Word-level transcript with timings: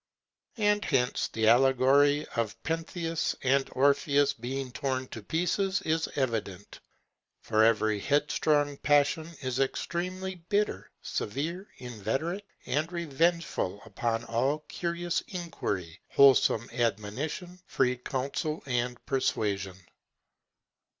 And 0.57 0.83
hence 0.83 1.27
the 1.27 1.47
allegory 1.47 2.25
of 2.35 2.57
Pentheus 2.63 3.35
and 3.43 3.69
Orpheus 3.73 4.33
being 4.33 4.71
torn 4.71 5.07
to 5.09 5.21
pieces 5.21 5.83
is 5.83 6.09
evident; 6.15 6.79
for 7.43 7.63
every 7.63 7.99
headstrong 7.99 8.77
passion 8.77 9.29
is 9.43 9.59
extremely 9.59 10.33
bitter, 10.49 10.89
severe, 11.03 11.69
inveterate, 11.77 12.47
and 12.65 12.91
revengeful 12.91 13.79
upon 13.85 14.23
all 14.23 14.65
curious 14.67 15.21
inquiry, 15.27 16.01
wholesome 16.07 16.67
admonition, 16.73 17.59
free 17.67 17.95
counsel, 17.97 18.63
and 18.65 19.05
persuasion. 19.05 19.77